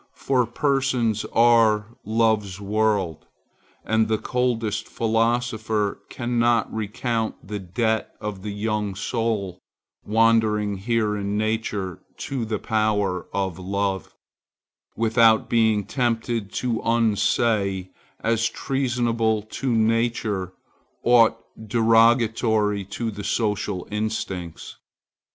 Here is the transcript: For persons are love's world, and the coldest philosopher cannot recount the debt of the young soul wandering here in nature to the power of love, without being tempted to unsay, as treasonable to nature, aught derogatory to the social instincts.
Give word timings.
For 0.15 0.47
persons 0.47 1.25
are 1.25 1.95
love's 2.03 2.59
world, 2.59 3.27
and 3.85 4.07
the 4.07 4.17
coldest 4.17 4.87
philosopher 4.87 5.99
cannot 6.09 6.73
recount 6.73 7.35
the 7.47 7.59
debt 7.59 8.11
of 8.19 8.41
the 8.41 8.49
young 8.51 8.95
soul 8.95 9.59
wandering 10.03 10.77
here 10.77 11.15
in 11.15 11.37
nature 11.37 12.01
to 12.17 12.45
the 12.45 12.57
power 12.57 13.27
of 13.31 13.59
love, 13.59 14.15
without 14.95 15.51
being 15.51 15.85
tempted 15.85 16.51
to 16.53 16.81
unsay, 16.83 17.91
as 18.21 18.49
treasonable 18.49 19.43
to 19.43 19.71
nature, 19.71 20.51
aught 21.03 21.37
derogatory 21.67 22.83
to 22.85 23.11
the 23.11 23.23
social 23.23 23.87
instincts. 23.91 24.77